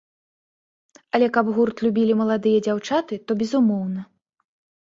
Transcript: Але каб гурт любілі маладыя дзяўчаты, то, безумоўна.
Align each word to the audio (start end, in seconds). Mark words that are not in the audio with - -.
Але 1.17 1.27
каб 1.35 1.51
гурт 1.59 1.83
любілі 1.87 2.15
маладыя 2.23 2.63
дзяўчаты, 2.69 3.13
то, 3.29 3.39
безумоўна. 3.43 4.01